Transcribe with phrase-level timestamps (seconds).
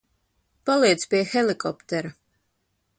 [0.69, 2.15] Paliec pie helikoptera.